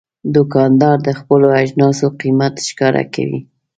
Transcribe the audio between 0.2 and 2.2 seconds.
دوکاندار د خپلو اجناسو